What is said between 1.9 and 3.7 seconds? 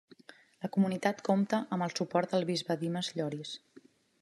suport del bisbe Dimes Lloris.